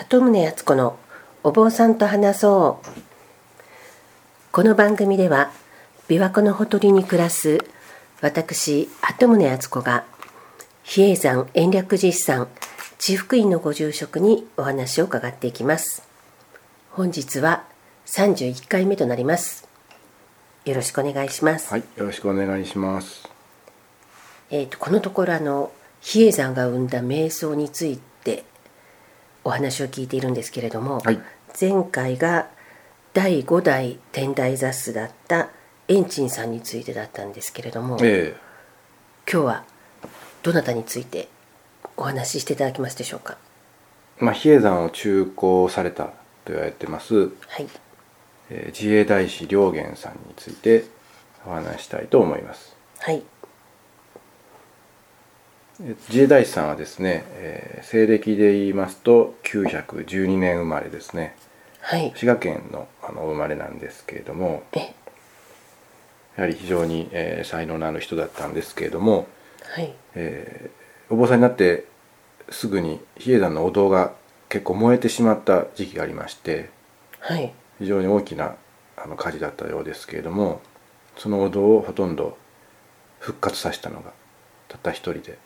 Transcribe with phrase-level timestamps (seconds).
[0.00, 0.98] 鳩宗敦子の
[1.42, 3.00] お坊さんと話そう。
[4.50, 5.50] この番組では
[6.08, 7.58] 琵琶湖のほとりに暮らす
[8.22, 10.06] 私鳩宗敦子が
[10.84, 12.48] 比叡山延暦寺さん
[12.98, 16.02] 地福院のご住職にお話を伺っていきます。
[16.92, 17.64] 本日は
[18.06, 19.68] 31回目となります。
[20.64, 21.70] よろしくお願いします。
[21.70, 23.28] はい、よろしくお願いします。
[24.50, 25.70] えー、とこのところあの
[26.00, 28.44] 比叡山が生んだ瞑想について
[29.44, 31.20] お話を聞いているんですけれども、はい。
[31.60, 32.48] 前回が
[33.12, 35.48] 第5代天台座主だった
[35.88, 38.36] 円珍さんについてだったんですけれども、え
[39.30, 39.64] 今日は
[40.42, 41.28] どなたについて
[41.96, 43.36] お話ししていただけますでしょうか？
[44.20, 46.12] えまあ比叡山を中興されたと
[46.52, 47.68] 言われてます、はい。
[48.50, 50.84] えー自衛大師良源さんについて
[51.46, 52.76] お話ししたいと思います。
[52.98, 53.16] はい。
[53.16, 53.22] えー
[55.80, 61.34] 自衛大師さんはですね、えー西暦で言いますと912年生まれですね。
[61.80, 62.12] はい。
[62.14, 64.94] 滋賀県のあのお生まれなんですけれども、え。
[66.36, 69.26] やはり非常に、えー才能のある人だったんですけれども、
[69.74, 69.92] はい。
[70.14, 70.80] えー
[71.12, 71.86] お坊さんになって
[72.50, 74.12] すぐに比叡山のお堂が
[74.48, 76.70] 結構燃えてしまった時期がありまして
[77.18, 77.52] はい。
[77.80, 78.54] 非常に大きな
[78.96, 80.60] あの火事だったようですけれども
[81.16, 82.38] そのお堂をほとんど
[83.18, 84.12] 復活させたのが
[84.68, 85.36] たった一人で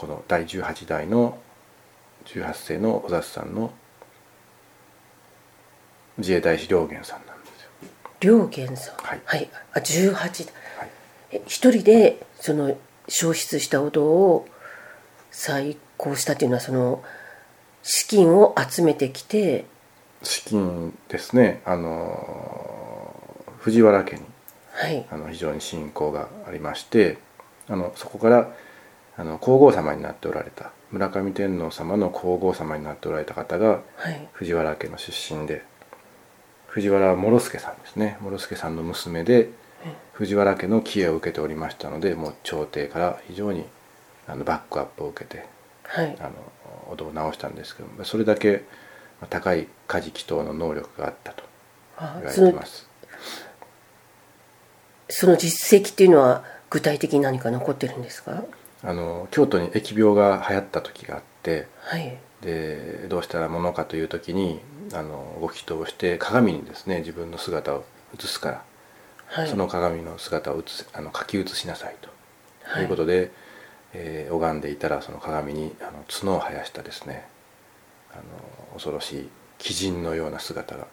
[0.00, 1.36] この第18代の
[2.24, 3.70] 18世の小雑さんの
[6.16, 8.38] 自衛隊士良源さんなんですよ。
[8.38, 8.94] 良源さん？
[8.96, 9.50] はい。
[9.74, 10.24] あ18代。
[10.24, 10.90] はい。
[11.32, 14.48] え一人でその焼失したお堂を
[15.30, 17.02] 再興したっていうのはその
[17.82, 19.66] 資金を集めてきて
[20.22, 21.60] 資金ですね。
[21.66, 23.14] あの
[23.58, 24.22] 藤原家に
[24.72, 25.06] はい。
[25.10, 27.18] あの非常に信仰がありまして
[27.68, 28.50] あのそこから
[29.20, 30.70] あの皇后様になっておられた。
[30.90, 34.28] 村上天皇様の皇后様になっておられた方がはい。
[34.32, 35.62] 藤原家の出身で
[36.68, 38.16] 藤原諸助さんですね。
[38.22, 39.50] 諸助さんの娘で
[40.14, 43.66] 藤原家の帰依を受けておりましたのでもう朝廷から非常に
[44.26, 45.44] あのバックアップを受けて
[45.84, 46.16] はい。
[46.20, 46.30] あの
[46.90, 48.64] お堂を直したんですけどもそれだけ
[49.28, 51.42] 高い家事祈祷の能力があったと
[52.00, 52.88] 言われてます。
[55.10, 58.44] その実績っていうのは具体的に何か残ってるんですか？
[58.82, 62.16] あの京都に疫病が流行った時があってはい。
[62.42, 64.60] でどうしたらものかという時に
[64.94, 67.84] あのご祈祷をして鏡にですね自分の姿を
[68.18, 68.62] 映すから、
[69.26, 69.48] はい。
[69.48, 72.08] その鏡の姿を映すあの書き写しなさいと、
[72.64, 72.82] はい。
[72.84, 73.30] いうことで、
[73.92, 77.26] えー拝んでいたらその鏡にあの角を生やしたですね
[78.12, 78.22] あの
[78.74, 79.28] 恐ろしい
[79.60, 80.86] 鬼人のような姿が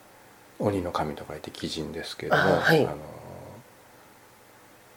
[0.58, 2.84] 鬼の神と書いて鬼人ですけれどもあはい。
[2.84, 2.90] の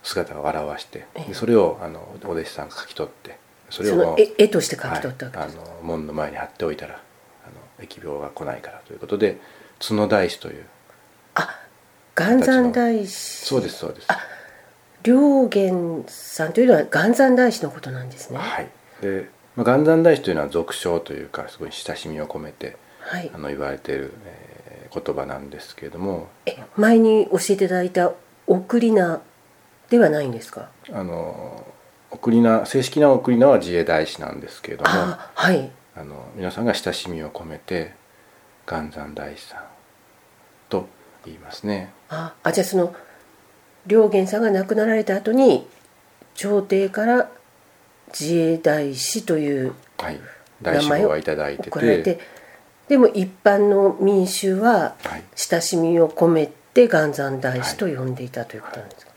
[0.04, 1.30] 姿を表してええ。
[1.30, 3.38] でそれをあのお弟子さんが書き取って
[3.70, 9.40] それを絵絵として書き取ったわけです、はい、あの門の前に貼っておいたらあの疫病が来ないからということで
[9.80, 10.66] 角大師という
[11.36, 11.62] あ
[12.16, 13.46] 元山大師。
[13.46, 14.08] そうですそうです。
[15.04, 18.38] 良源さんというのは元山大師のことなんですね。
[18.38, 18.70] はい。
[19.02, 23.32] で、まあ、元山大師というのは俗称というかすごい親しみを込めてはい。
[23.34, 24.52] あの言われている、えー
[24.94, 26.28] 言葉なんですけれども。
[26.46, 28.12] え前に教えていただいた
[28.46, 29.22] 送り名
[29.92, 30.70] ではないんですか？
[30.92, 31.64] あの
[32.10, 35.70] 送り名正式な送り名は自衛大師なんですけれどもああはい。
[35.98, 37.94] の皆さんが親しみを込めて
[38.66, 39.64] 元山大師さん
[40.70, 40.88] と
[41.26, 41.92] 言いますね。
[42.10, 42.96] ああじゃあその
[43.86, 45.68] 良源さんが亡くなられた後に
[46.36, 47.30] 朝廷から
[48.18, 50.20] 自衛大師というはい。
[50.62, 52.04] 大師号はいただいてて。
[52.04, 52.20] て
[52.88, 55.24] でも一般の民衆ははい。
[55.36, 59.11] 親しみを込めて元山大師と呼んでいたということなんですか、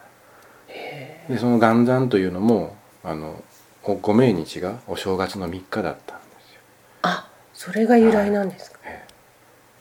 [1.28, 3.42] でその元山というのもあの
[3.82, 6.60] おご命日がお正月の3日だったんですよ。
[7.02, 9.06] あそれが由来なんですか、え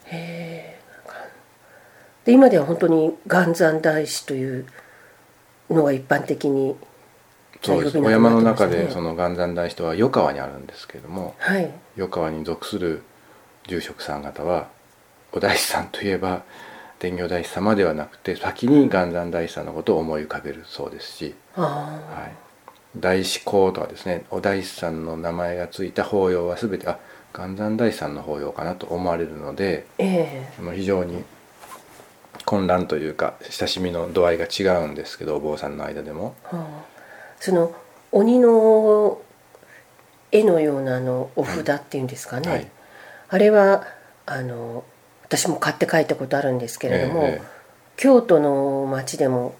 [0.05, 0.79] へえ
[2.25, 4.65] で今では本当に元山大師という
[5.69, 6.75] のが一般的に
[7.61, 7.97] そうです。
[7.99, 11.71] お山の中でその元山大師とは余川にあるんですけれどもはい。
[11.97, 13.03] 余川に属する
[13.67, 14.69] 住職さん方は
[15.31, 16.43] お大師さんといえば
[16.99, 22.31] 天行大師様ではなくて先に元山大師さんのことを思い浮かべるそうですし、あはい、
[22.97, 26.99] 大師公とはですねお大師さんの名前がついた法要は全てあ
[27.33, 30.61] 元山大師さんの法要かなと思われるのであええ。
[30.61, 31.23] もう非常に
[32.45, 36.35] 混乱というか親しみの度合いが違うんですけどお坊さんの間でも。
[36.43, 36.85] はあ、
[37.39, 37.73] その
[38.11, 39.19] 鬼の
[40.31, 42.67] 絵のようなあのお札っていうんですかね、はい。
[43.29, 43.87] あれは
[44.25, 44.83] あの
[45.37, 47.53] 私も買って帰ったことあるんですけれども、ええ
[47.95, 49.55] 京都の町でも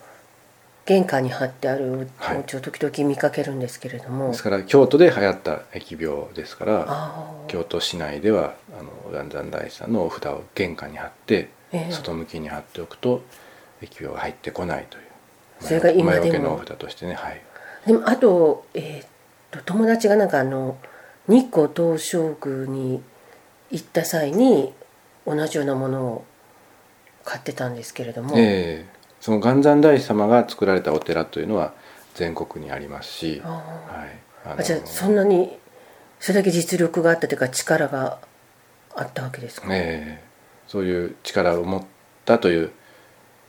[0.86, 2.38] 玄関に貼ってあるはい。
[2.38, 8.90] お家を時々見かけるんですけれども、ですから京都で流行った疫病ですから京都市内ではあの
[9.24, 11.92] 元山大師さんのお札を玄関に貼って、ええ。
[11.92, 13.22] 外向きに貼っておくと
[13.82, 15.04] 疫病が入ってこないという。
[15.62, 16.44] それが今でも。
[16.44, 17.42] のお札としてねはい。
[17.86, 20.78] でもあと,、えー、と友達がなんかあの
[21.28, 23.02] 日光東照宮に
[23.72, 24.74] 行った際に
[25.26, 26.26] 同じようなものを
[27.24, 29.04] 買ってたんですけれども、ええ。
[29.22, 31.74] その元山大師様が作られたお寺というのは
[32.16, 33.62] 全国にありますし、あはい、
[34.46, 35.58] あのーあじゃあそんなに
[36.20, 38.20] それだけ実力があったというか力が
[38.96, 40.24] あったわけですか、ええ。
[40.68, 41.84] そういう力を持っ
[42.26, 42.72] たという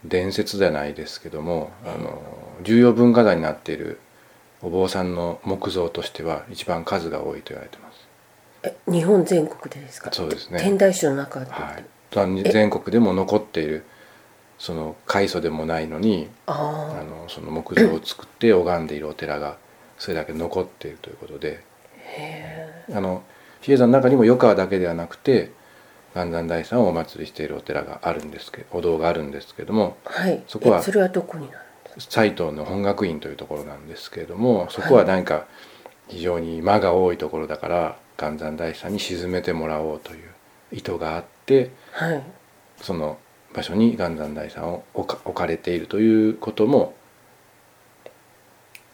[0.04, 2.22] 伝説ではないですけども、あの
[2.62, 3.98] 重要文化財になっている
[4.62, 8.03] お坊さんの木像としては一番数が多いと言われてます。
[8.64, 10.10] え日本全国でですか？
[10.12, 10.58] そうですね。
[10.60, 13.84] 天台宗の中で、はい、と全国でも残っている
[14.58, 19.56] その開祖でもないのにああのその木像を作って拝んでいるお寺が
[19.98, 21.62] それだけ残っているということで。
[22.92, 23.22] あの
[23.62, 25.50] 比叡山の中にも余川だけではなくて
[26.14, 30.42] 元山大師さんをお祭りしているお寺があるんですけどお堂があるんですけどもえはい。
[30.46, 31.64] そこはえそれはどこになる
[31.98, 35.46] 斎藤の本学院というところなんですけれどもそこは何か
[36.08, 40.30] 非常に間が多いところだから元山大師さんに鎮めてもらおうという
[40.72, 42.22] 意図があってかはい。
[42.80, 43.18] その
[43.52, 46.94] 場所に元山大師さんを置かれているということも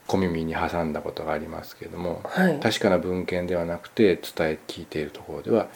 [0.07, 2.59] 小耳に挟んだことがありますけれどもはい。
[2.59, 5.67] 確かな文献ではなくて伝え聞いているところでは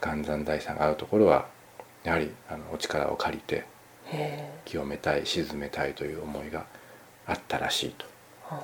[0.00, 1.46] 元山大師さんが会うところは
[2.04, 3.64] やはりあのお力を借りて
[4.64, 6.66] 清めたい鎮めたいという思いが
[7.26, 7.94] あったらしい
[8.50, 8.60] あ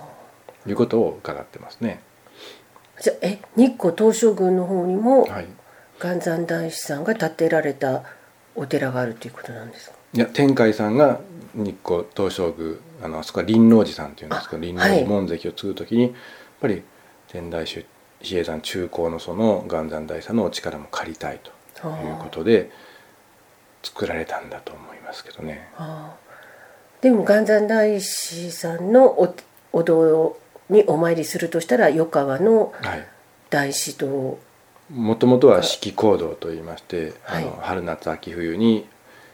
[0.64, 2.00] ということを伺ってますね。
[3.00, 5.46] じゃあえ日光東照宮の方にもはい、
[6.00, 8.02] 元山大師さんが建てられた
[8.54, 9.96] お寺があるということなんですか？
[10.14, 11.20] いや天海さんが
[11.54, 16.12] 日光東照宮あのあそこは輪王寺さんっていうんですけどあ輪王寺門跡を継ぐ時に、やっ
[16.60, 16.82] ぱり
[17.28, 17.84] 天台宗
[18.20, 21.50] 比叡山中高のその元山大師さんのお力も借りたいと
[21.88, 22.70] いうことで
[23.82, 25.68] 作られたんだと思いますけどね。
[25.76, 26.24] ああ。
[27.00, 29.34] でも元山大師さんのお
[29.72, 30.36] お堂
[30.68, 33.06] にお参りするとしたら余川のはい。
[33.50, 34.38] 大師堂
[34.90, 37.44] もともとは四季行動といいまして、はい。
[37.44, 38.86] あの春夏秋冬に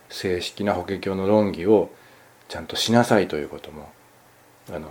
[0.08, 1.90] 正式な法華経の論議を
[2.48, 3.90] ちゃんとしなさいということも
[4.68, 4.90] あの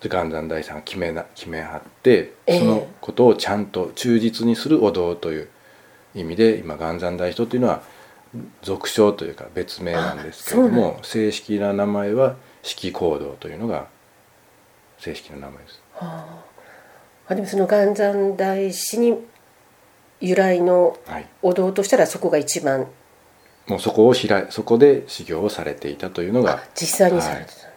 [0.00, 2.58] 元山大師さんが決めな決めはって、ええ。
[2.60, 5.48] そのことをちゃんと忠実にするお堂という
[6.14, 7.82] 意味で今元山大師堂というのは
[8.62, 13.88] 俗称というか別名なんですけれども正式な名前は四季行動というのが
[15.02, 15.82] 正式な名前です。
[15.98, 16.44] あ。
[17.26, 19.18] あでもその元山大師に
[20.20, 21.26] 由来のはい。
[21.42, 22.86] お堂としたらそこが一番。
[23.66, 27.68] もうそこを開いそこで修行をされていたというのがあ実際にされてたんです、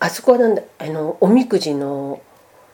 [0.00, 2.22] あそこはなんだあのおみくじの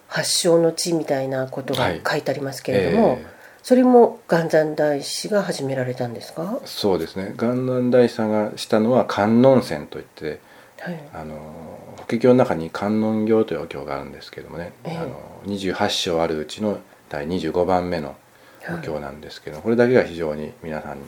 [0.07, 2.01] 発祥の地みたいなことがはい。
[2.09, 3.27] 書いてありますけれども、ええ。
[3.63, 7.35] それも元山大師が始められたんですか、そうですね。
[7.37, 10.41] 元南大師さんがしたのは観音線といって
[10.79, 14.97] はい、あの法華経の中に観音経というお経があるんですけどもね、ええ。
[14.99, 18.17] あの28章あるうちの第25番目の
[18.69, 21.05] お経なんですけど、これだけが非常に皆さんに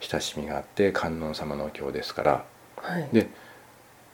[0.00, 2.44] 親しみがあって観音様のお経ですから。
[2.76, 3.28] はい、で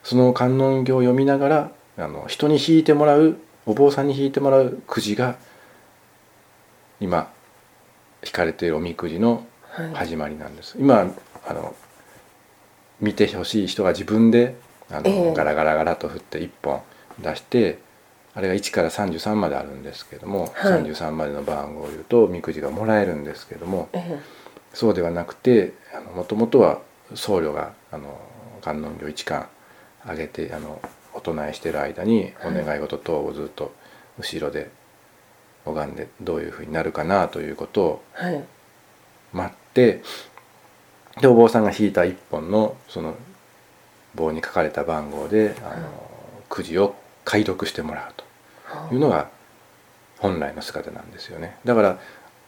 [0.02, 3.36] その観音経を読みながらあの人に引いてもらう
[3.66, 5.36] お坊さんに引いてもらうくじが
[7.00, 7.30] 今
[8.24, 9.94] 引かれているおみくじのはい。
[9.94, 11.12] 始まりなんです、今
[11.46, 11.74] あの
[13.00, 14.54] 見てほしい人が自分で
[14.90, 15.34] あの、ええ。
[15.34, 16.80] ガラガラガラと振って1本
[17.20, 17.78] 出して
[18.34, 20.82] あれが1から33まであるんですけども、はい。
[20.82, 24.20] 33までの番号を言うとおみくじがもらえるんですけどもえ
[24.72, 25.72] そうではなくて
[26.14, 26.80] もともとは
[27.14, 28.18] 僧侶があの
[28.60, 29.48] 観音経一巻
[30.06, 30.80] 上げてあの
[31.14, 33.72] お唱えしてる間にお願い事等をずっと
[34.18, 34.70] 後ろで
[35.64, 38.02] 拝んでどういうふうになるかなということを
[39.32, 40.02] 待って
[41.20, 43.14] でお坊さんが引いた一本のその
[44.14, 45.88] 棒に書かれた番号であの
[46.48, 46.94] くじを
[47.24, 48.14] 解読してもらう
[48.88, 49.28] というのが
[50.18, 51.56] 本来の姿なんですよね。
[51.64, 51.98] だから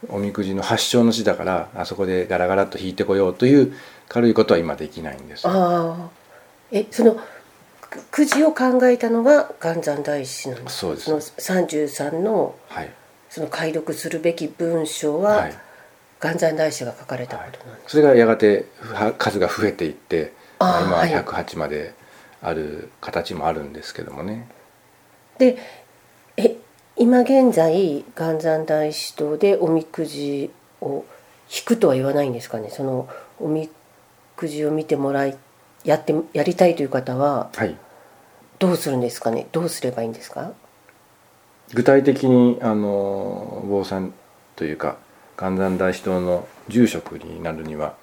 [0.09, 3.73] おみくじの発祥の地だからあそこでガラガラと引いてこようという
[4.07, 5.45] 軽いことは今できないんです。
[5.45, 6.09] よああ。
[6.71, 7.19] えその
[7.81, 11.05] くくじを考えたのが元山大師なんですそうです。
[11.05, 12.91] その33のはい、
[13.29, 15.53] その解読するべき文章は、はい。
[16.19, 21.93] 元山大師が書かれたことなんです、それがやがては数が増えていってあー今ははい108まで
[22.41, 24.47] ある形もあるんですけどもね、
[25.37, 25.57] で
[26.37, 26.55] え
[26.95, 31.05] 今現在元山大師堂でおみくじを
[31.49, 32.69] 引くとは言わないんですかね？
[32.69, 33.07] その
[33.39, 33.69] おみ
[34.35, 35.37] くじを見てもらい
[35.83, 37.75] やってやりたいという方ははい。
[38.59, 39.47] どうするんですかね？
[39.51, 40.53] どうすればいいんですか？
[41.73, 44.13] 具体的にあのお坊さん
[44.55, 44.97] というか
[45.37, 47.95] 元山大師堂の住職になるには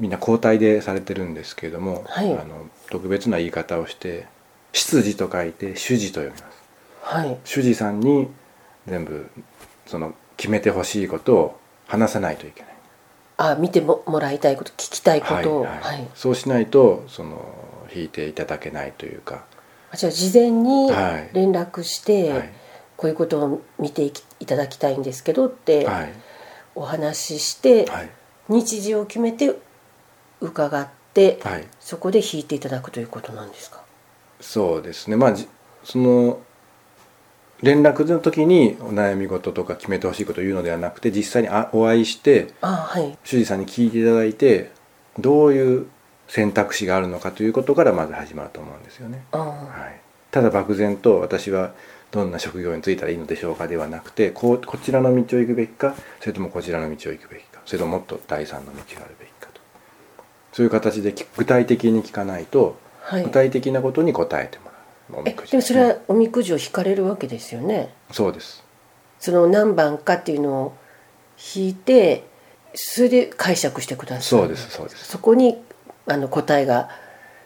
[0.00, 2.32] みんな交代でされてるんですけれども、はい。
[2.32, 4.26] あの特別な言い方をして
[4.72, 6.60] 「執事」と書いて「主事」と読みます。
[7.02, 7.36] はい。
[7.44, 8.28] 主事さんに
[8.88, 9.30] 全部
[9.86, 12.70] その決めてほしいことを話さないといけない。
[13.36, 15.64] あ見てももらいたいこと聞きたいことを。
[15.64, 16.08] はい。
[16.14, 17.44] そうしないとその
[17.94, 19.44] 引いていただけないというか、
[19.90, 21.30] あじゃあ事前にはい。
[21.34, 22.50] 連絡して、はい。
[22.96, 24.12] こういうことを見てい
[24.46, 26.12] ただきたいんですけどってはい。
[26.74, 28.10] お話しして、はい。
[28.48, 29.54] 日時を決めて
[30.40, 31.66] 伺って、はい。
[31.80, 33.82] そこで引いていただくということなんですか？
[34.40, 35.16] そうですね。
[35.16, 35.48] まあじ
[35.84, 36.40] その
[37.62, 43.18] 連絡の時にお悩み事とか決めてほしいことを言うのではなくて実際にあお会いしてあはい。
[43.24, 44.70] 主治さんに聞いていただいて
[45.18, 45.86] どういう
[46.28, 49.24] 選択肢があるのかということからまず始まると思うんですよね。
[49.32, 51.74] あはい、ただ漠然と私は
[52.12, 59.29] どんな職業に就いたらいいのでしょうかではなくてこうこちらの道を行くべきかそれともこちらの道を行くべきかそれとももっと第三の道があるべき
[60.60, 63.24] そういう形でき具体的に聞かないとはい。
[63.24, 66.52] 具体的なことに答えてもらう、おみえくじでもそれはおみくじ。
[66.52, 67.94] を引かれるわけですよね？
[68.12, 68.62] そうです。
[69.18, 70.76] その何番かっていうのを
[71.54, 72.24] 引いて
[72.74, 74.22] それで解釈してください。
[74.22, 75.06] そうですそうです。
[75.06, 75.56] そこに
[76.06, 76.90] あの答えが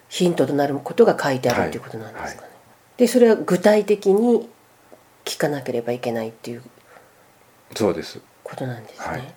[0.08, 2.48] ヒントとなることが書いてあるっていうことなんですかね、
[2.96, 4.48] でそれは具体的に
[5.24, 6.62] 聞かなければいけないっていう
[7.76, 8.18] そうです。
[8.42, 9.34] ことなんですね、はい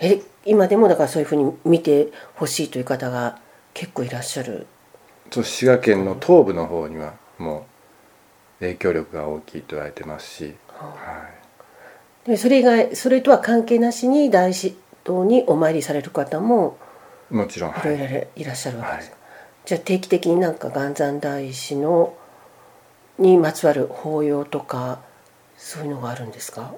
[0.00, 3.38] え今でもだからそういうふうに見てほしいという方が
[3.74, 4.66] 結構いらっしゃる。
[5.30, 7.66] そう滋賀県の東部の方にはも
[8.58, 11.28] う影響力が大きいと言われてますし、は
[12.24, 16.76] でそれ以外それとは関係なしに大師堂にお参りされる方も
[17.30, 17.98] い、もちろん、いはい。
[17.98, 19.10] ろいろいらっしゃるわけです。
[19.10, 19.66] か、はい。
[19.66, 22.14] じゃあ定期的になんか元山大師の
[23.18, 25.00] にまつわる法要とか
[25.56, 26.74] そういうのがあるんですか？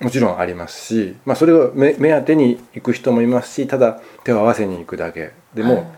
[0.00, 5.72] もちろんありますし、まあ、それを目目当てに行く人もいますしただ手を合わせに行くだけではい。
[5.74, 5.92] も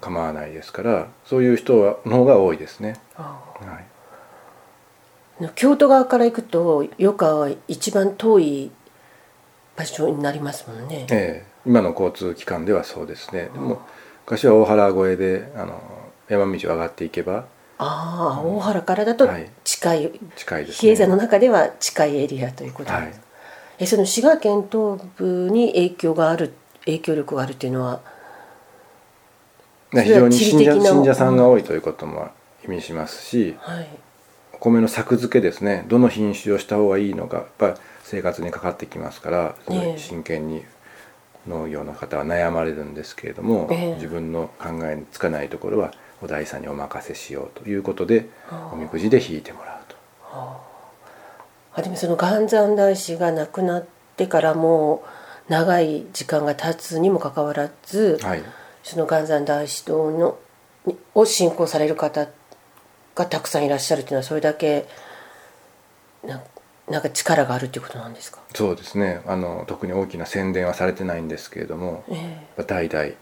[0.00, 2.94] 構わないですから、そういう人はの方が多いですね。
[3.16, 3.80] あは
[5.40, 8.70] い、あ京都側から行くと余川は一番遠い
[9.76, 11.50] 場所になりますもんね、ええ。
[11.66, 13.50] 今の交通機関ではそうですね。
[13.52, 13.80] でも
[14.26, 15.82] 昔は大原越えであの
[16.28, 17.46] 山道を上がっていけば
[17.78, 19.50] ああ大原からだとはい。
[19.64, 23.26] 近い、近いです、比叡山の中では近いエリアということですか、
[23.80, 26.52] えその滋賀県東部に影響がある
[26.84, 28.00] 影響力があるっていうのは
[29.90, 32.28] 非常に信者信者さんが多いということも
[32.64, 33.88] 意味しますし、はい。
[34.52, 35.86] お米の作付けですね。
[35.88, 39.54] どの品種をした方がいいのかやっぱり生活にかかってきますから
[39.96, 40.62] 真剣に
[41.48, 43.94] 農業の方は悩まれるんですけれども、ええ。
[43.94, 48.28] 自分の考えにつかないところはお大さんにお任せしようということで
[48.72, 49.96] おみくじで引いてもらうと。
[50.32, 50.69] あ
[51.76, 53.86] でもその元山大師が亡くなっ
[54.16, 55.04] てからも
[55.48, 58.42] う長い時間が経つにもかかわらず、はい、
[58.82, 60.38] その元山大師堂の
[60.86, 62.28] にを信仰される方
[63.14, 64.86] がたくさんいらっしゃるというのはそれだけ
[66.24, 66.42] な
[66.88, 69.20] なんか力があるということなんですか、そうですね。
[69.24, 73.14] あの特に大きな宣伝はされてないんですけれどもえやっぱ代々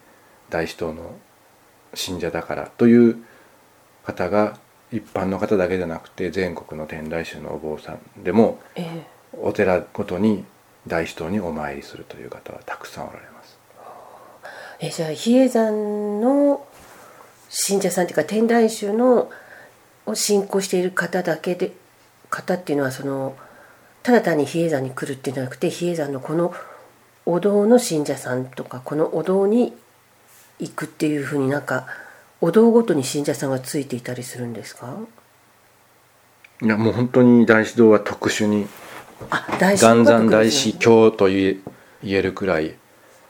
[0.49, 1.15] 大師堂の
[1.93, 3.17] 信者だからという
[4.05, 4.59] 方が
[4.91, 10.45] 一般の方だけじゃなくて全国の天台宗のお坊さんでもえええお寺ごとに
[10.87, 13.59] 大師堂にお参りするという方はたくさんおられます。
[14.81, 16.67] えじゃあ比叡山の
[17.51, 19.31] 信者さんというか天台宗の
[20.07, 21.73] を信仰している方だけで
[22.31, 23.37] 方っていうのはその
[24.03, 26.55] ただ単に比叡山に来るっていうんじゃなくて比叡山のこの
[27.27, 29.75] お堂の信者さんとかこのお堂に
[30.59, 31.87] 行くっていうふうになんか
[32.41, 34.97] お堂ごとに信者さんがついていたりするんですか？
[36.63, 38.67] いやもう本当に大師堂は特殊に
[39.31, 40.77] あ大師元山大師ね。
[40.79, 41.57] 教と言え
[42.03, 42.75] 言えるくらい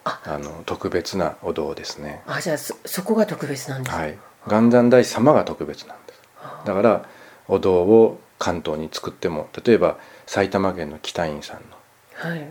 [0.04, 0.20] あ。
[0.24, 2.22] あの特別なお堂ですね。
[2.26, 6.20] あじゃあそそこが特別なんですか、はい、元山大師様が特別なんです。
[6.66, 7.08] だから
[7.48, 11.60] お堂を関東に作っても例えば埼玉県の北院さん
[12.26, 12.46] のはい。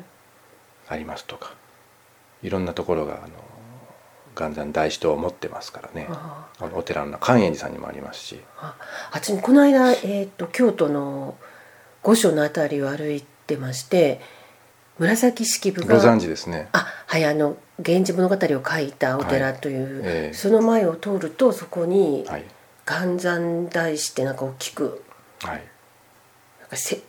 [0.89, 1.53] ありますとか
[2.41, 3.27] いろんなところがあの
[4.38, 8.39] 元山大師堂を持ってますからねああのお寺の寛永寺さんにもありますし。
[8.58, 8.75] あ
[9.12, 11.36] あっちにこの間、えー、と京都の
[12.03, 14.22] 御所の辺りを歩いてまして
[14.98, 16.70] 紫式部がご存知ですね。
[16.72, 20.34] あはいあの「源氏物語」を書いたお寺という、はいええ。
[20.34, 22.46] その前を通るとそこにはい。
[22.86, 25.03] 元山大師ってなんか大きく
[25.41, 25.63] はい。
[26.62, 27.01] なんかせ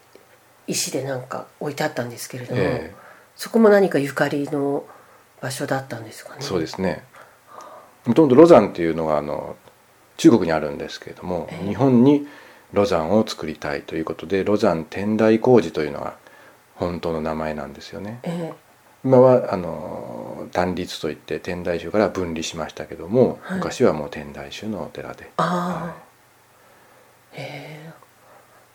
[0.67, 2.93] 石でなんか置いてあったんですけれども、え
[3.37, 4.85] そこも何かゆかりの
[5.41, 6.37] 場所だったんですかね？
[6.41, 7.03] えそうですね
[8.09, 9.55] もともとロザンっていうのがあの
[10.17, 11.69] 中国にあるんですけれども、ええ。
[11.69, 12.27] 日本に
[12.73, 16.17] ロザンを作りたいということでロザン天台工事というのが
[16.75, 18.21] 本当の名前なんですよね。
[18.23, 18.53] え
[19.05, 23.59] 今はあの単立といって天台宗から分離しましたけども、はい。
[23.59, 25.31] 昔はもう天台宗のお寺で。
[25.37, 26.03] ああ、
[27.33, 27.93] へえ。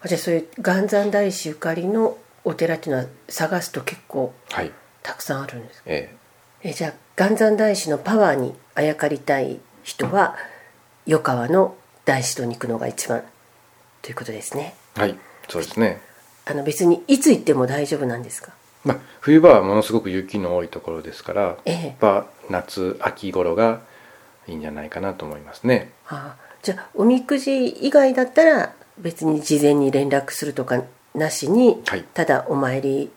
[0.01, 4.71] あじゃあそういう元山大師ゆかりのお寺っていうのは探すと結構はい。
[5.01, 5.89] たくさんあるんですか？
[5.89, 6.22] ええ
[6.71, 10.35] じゃあ元山大師のパワーにあやかりたい人は
[11.05, 13.23] 余川の大師とに行くのが一番
[14.01, 14.75] ということですね。
[14.97, 15.17] えはい
[15.49, 16.01] そうですね、
[16.45, 18.53] あの別にいつ行っても大丈夫なんですか？
[18.85, 21.87] まあ、冬場はものすごく雪の多いところですから、ええ。
[21.87, 23.81] やっぱ夏秋頃が
[24.47, 25.91] いいんじゃないかなと思いますね。
[26.07, 30.81] ああじゃあおみくじ以外だったら別に事前に連絡するとか
[31.13, 32.03] なしに、はい。
[32.13, 33.11] ただお参り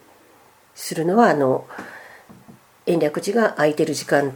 [0.74, 1.64] するのはあの
[2.86, 4.32] 延暦寺が空いてる時間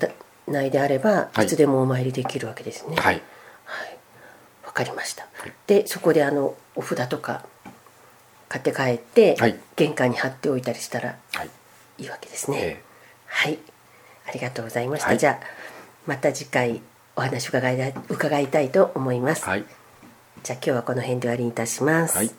[0.47, 1.45] 内であれば、はい。
[1.45, 2.97] い、つでもお参りできるわけですね。
[2.97, 3.23] はい。
[3.65, 3.99] はい。
[4.67, 5.27] わかりました、
[5.67, 7.45] でそこであのお札とか
[8.49, 9.59] 買って帰って、はい。
[9.77, 11.51] 玄関に貼っておいたりしたらはい。
[11.99, 12.83] いいわけですね、え
[13.27, 13.59] はい。
[14.27, 15.19] ありがとうございました、はい。
[15.19, 15.47] じゃあ
[16.07, 16.81] また次回
[17.17, 19.65] お話伺い伺いたいと思います、えはい。
[20.43, 22.31] じゃあ今日はこの辺で終わりにいたします、はい